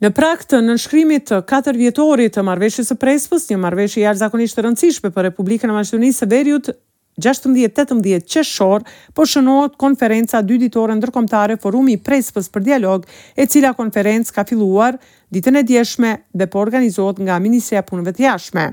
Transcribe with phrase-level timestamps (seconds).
[0.00, 4.56] Në praktë të nënshkrimit të katër vjetorit të marveshës së Prespës, një marveshë i jashtëzakonisht
[4.56, 6.70] e rëndësishme për Republikën e Maqedonisë së Veriut,
[7.20, 8.80] 16-18 qeshor,
[9.12, 13.04] po shënohet konferenca dy ditore ndërkombëtare Forumi i Prespës për dialog,
[13.36, 14.96] e cila konferencë ka filluar
[15.36, 18.64] ditën e djeshme dhe po organizohet nga Ministria e Punëve të Jashtme.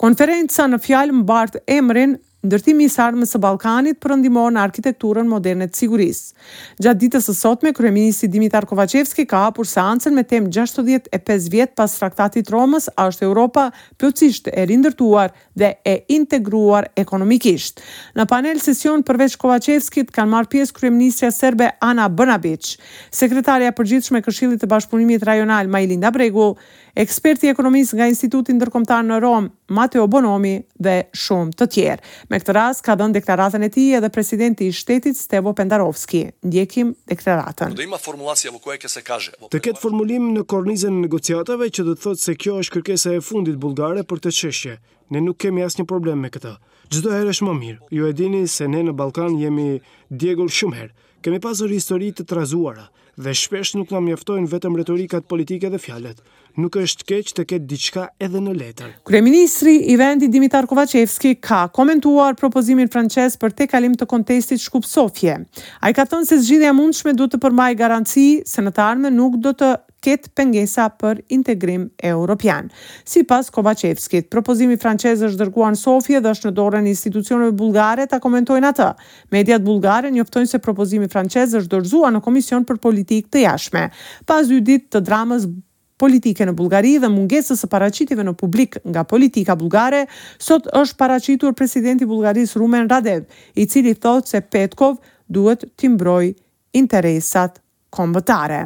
[0.00, 5.76] Konferenca në fjalë mbart emrin ndërtimi i sarmës së Ballkanit për në arkitekturën moderne të
[5.80, 6.34] sigurisë.
[6.82, 11.94] Gjatë ditës së sotme kryeministri Dimitar Kovacevski ka hapur seancën me temë 65 vjet pas
[11.98, 17.80] traktatit të Romës, a është Europa plotësisht e rindërtuar dhe e integruar ekonomikisht.
[18.16, 22.76] Në panel sesion përveç Kovacevskit kanë marrë pjesë kryeministja serbe Ana Brnabić,
[23.14, 26.50] sekretarja përgjithshme e Këshillit të Bashkëpunimit Rajonal Majlinda Bregu,
[26.94, 32.04] eksperti ekonomisë nga Instituti Ndërkombëtar në Rom Matteo Bonomi dhe shumë të tjerë.
[32.28, 36.26] Me këtë rast ka dhënë deklaratën e tij edhe presidenti i shtetit Stevo Pendarovski.
[36.44, 37.72] Ndjekim deklaratën.
[37.74, 39.32] Do ima formulacija vu koja se kaže.
[39.52, 43.14] Të ketë formulim në kornizën e negociatave që do të thotë se kjo është kërkesa
[43.16, 44.74] e fundit bullgare për këtë çështje.
[45.16, 46.56] Ne nuk kemi asnjë problem me këtë.
[46.92, 47.80] Çdo herë është më mirë.
[47.90, 49.78] Ju e dini se ne në Ballkan jemi
[50.10, 50.94] djegur shumë herë.
[51.24, 52.84] Kemi pasur histori të trazuara,
[53.22, 56.18] dhe shpesh nuk na mjeftojnë vetëm retorikat politike dhe fjalet.
[56.60, 58.90] Nuk është keq të ketë diçka edhe në letër.
[59.08, 65.40] Kryeministri i vendit Dimitar Kovacevski ka komentuar propozimin francez për tekalim të kontestit Shkup Sofje.
[65.80, 69.18] Ai ka thënë se zgjidhja e mundshme duhet të përmbajë garanci se në të ardhmen
[69.18, 69.72] nuk do të
[70.04, 72.68] ketë pengesa për integrim europian.
[73.08, 78.04] Si pas Kovacevskit, propozimi francez është dërguan Sofje dhe është në dorën në institucionëve bulgare
[78.10, 78.88] ta komentojnë atë.
[79.34, 83.86] Mediat bulgare njoftojnë se propozimi francez është dorëzuar në Komision për Politikë të Jashtme.
[84.28, 85.48] Pas dy ditë të dramës
[85.94, 90.02] politike në Bulgari dhe mungesës së paraqitjeve në publik nga politika bulgare,
[90.42, 93.22] sot është paraqitur presidenti i Rumen Radev,
[93.54, 94.96] i cili thotë se Petkov
[95.28, 96.34] duhet të mbrojë
[96.80, 97.62] interesat
[97.94, 98.64] kombëtare.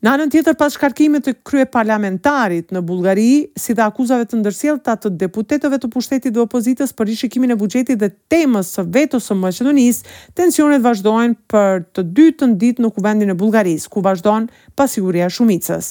[0.00, 4.78] Në anën tjetër pas shkarkimit të krye parlamentarit në Bulgari, si dhe akuzave të ndërsjel
[4.80, 9.26] të atë deputetove të pushtetit dhe opozitës për rishikimin e bugjetit dhe temës së vetës
[9.28, 14.72] së Maqedonisë, tensionet vazhdojnë për të dy të ndit në kuvendin e Bullgarisë, ku vazhdojnë
[14.80, 15.90] pasiguria shumicës.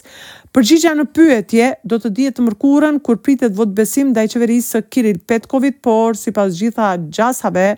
[0.57, 4.71] Përgjigja në pyetje do të dijet të mërkurën kur pritet vot besim ndaj i qeverisë
[4.71, 7.75] së Kiril Petkovit, por si pas gjitha gjasave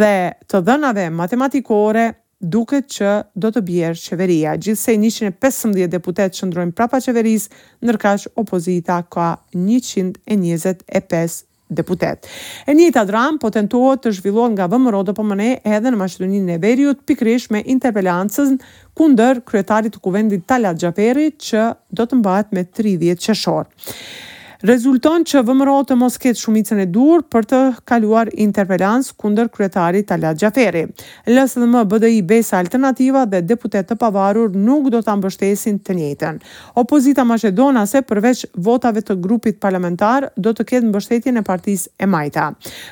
[0.00, 0.14] dhe
[0.48, 2.08] të dënave matematikore,
[2.40, 4.54] duket që do të bjerë qeveria.
[4.56, 7.48] Gjithse 115 deputet ndrojnë prapa qeveris,
[7.84, 12.24] nërkash opozita ka 125 deputet.
[12.66, 16.48] E një të dram po tentuot të zhvillon nga vëmëro dhe pëmëne edhe në mashtunin
[16.50, 18.56] e veriut pikrish me interpellancës
[18.98, 23.68] kunder kryetarit të kuvendit Talat Gjaperi që do të mbahet me 30 qeshorë
[24.68, 30.02] rezulton që VMRO të mos ketë shumicën e dur për të kaluar interpelans kunder kretari
[30.06, 30.82] Talat Gjaferi.
[31.28, 35.96] Lësë dhe më BDI besa alternativa dhe deputet të pavarur nuk do të ambështesin të
[35.98, 36.40] njëtën.
[36.82, 42.06] Opozita Macedona se përveç votave të grupit parlamentar do të ketë mbështetjen e partis e
[42.06, 42.50] majta.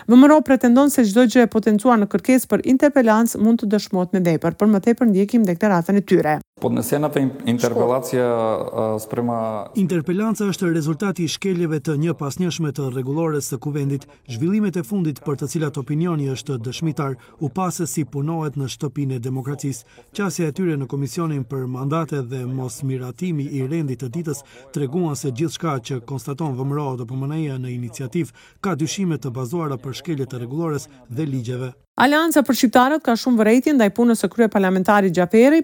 [0.09, 4.25] VMRO pretendon se gjdo gjë e potencuar në kërkes për interpelans mund të dëshmot me
[4.25, 6.39] vejpër, për më tepër ndjekim deklaratën e tyre.
[6.59, 7.21] Po në senat e
[7.55, 9.37] së prema...
[9.79, 14.83] Interpelanca është rezultati i shkeljeve të një pas njëshme të regulores të kuvendit, zhvillimet e
[14.83, 19.85] fundit për të cilat opinioni është dëshmitar, u pasë si punohet në shtëpin e demokracis.
[20.17, 24.43] Qasja e tyre në Komisionin për mandate dhe mos miratimi i rendit të ditës
[24.75, 29.31] të reguan se gjithë shka që konstaton vëmëroa dhe pëmëneja në iniciativ ka dyshime të
[29.35, 31.71] bazuara për shkelje të regulores dhe ligjeve.
[31.99, 35.15] Alianca për shqiptarët ka shumë vërejtje ndaj punës së krye parlamentarit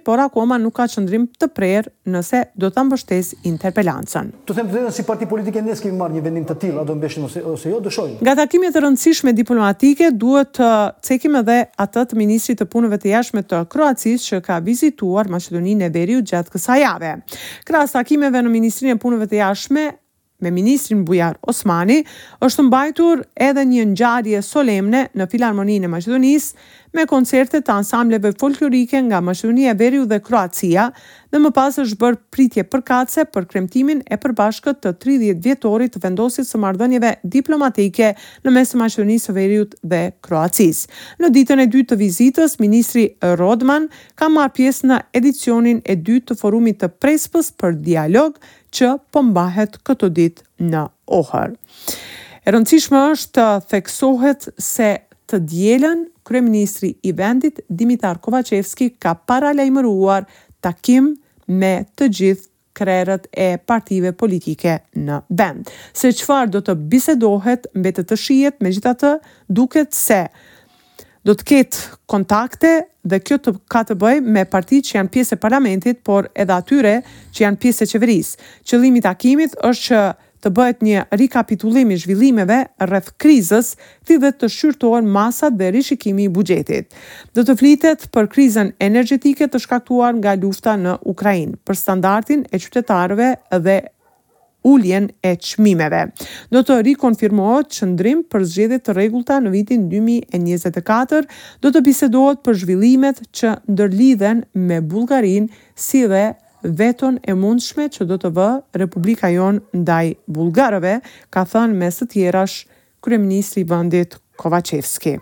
[0.04, 4.28] por akoma nuk ka ka qëndrim të prerë nëse do të mbështes interpelancën.
[4.48, 6.96] Të them vetëm si parti politike nësë kemi marrë një vendim të tillë, a do
[6.98, 8.18] mbeshin ose ose jo, dëshojnë.
[8.26, 10.70] Nga takimet të rëndësishme diplomatike duhet të
[11.08, 15.88] cekim edhe atë të ministrit të punëve të jashtme të Kroacisë që ka vizituar Maqedoninë
[15.88, 17.14] e Veriut gjatë kësaj jave.
[17.64, 19.88] Kras takimeve në Ministrinë e Punëve të Jashtme
[20.44, 22.00] me ministrin Bujar Osmani,
[22.44, 29.00] është mbajtur edhe një ngjarje solemne në Filharmoninë e Maqedonisë me koncerte të ansambleve folklorike
[29.08, 30.84] nga Maqedonia e Veriut dhe Kroacia,
[31.32, 36.04] dhe më pas është bërë pritje përkatëse për kremtimin e përbashkët të 30 vjetorit të
[36.04, 38.12] vendosjes së marrëdhënieve diplomatike
[38.44, 40.86] në mes të Maqedonisë së Veriut dhe Kroacisë.
[41.24, 43.08] Në ditën e dytë të vizitës, ministri
[43.42, 48.38] Rodman ka marë pjesë në edicionin e dytë të forumit të Prespës për dialog
[48.74, 50.42] që pëmbahet po këtë dit
[50.72, 50.84] në
[51.18, 51.54] ohër.
[52.44, 54.90] E rëndësishme është të theksohet se
[55.30, 60.24] të djelen, Kryeministri i vendit Dimitar Kovacevski ka paralajmëruar
[60.64, 61.10] takim
[61.52, 62.48] me të gjithë
[62.78, 65.68] krerët e partive politike në vend.
[65.94, 69.12] Se qëfar do të bisedohet mbetë të shijet, me gjithatë
[69.54, 70.22] duket se
[71.24, 72.70] do të ketë kontakte
[73.08, 76.56] dhe kjo të ka të bëj me parti që janë pjesë e parlamentit, por edhe
[76.58, 76.98] atyre
[77.34, 78.38] që janë pjesë e qeverisë.
[78.68, 80.02] Qëllimi i takimit është që
[80.44, 83.70] të bëhet një rikapitulim i zhvillimeve rreth krizës,
[84.04, 86.90] ti dhe të shqyrtohen masat dhe rishikimi i buxhetit.
[87.32, 92.60] Do të flitet për krizën energjetike të shkaktuar nga lufta në Ukrainë, për standardin e
[92.60, 93.30] qytetarëve
[93.64, 93.80] dhe
[94.64, 96.06] ulljen e çmimeve.
[96.52, 101.26] Do të rikonfirmohet çndrim për zgjedhjet të rregullta në vitin 2024,
[101.62, 106.24] do të bisedohet për zhvillimet që ndërlidhen me Bullgarinë si dhe
[106.64, 108.48] veton e mundshme që do të vë
[108.80, 110.96] Republika jon ndaj bullgarëve,
[111.34, 112.62] ka thënë mes të tjerash
[113.04, 115.18] kryeministri i vendit Kovacevski.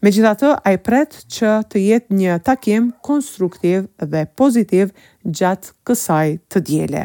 [0.00, 4.94] Megjithatë, ai pret që të jetë një takim konstruktiv dhe pozitiv
[5.28, 7.02] gjatë kësaj të djele.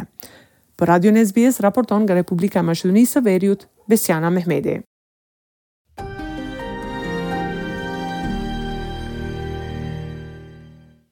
[0.82, 4.82] Për Radio Nesbjes, raporton nga Republika Mashtunisë Veriut, Besjana Mehmedi.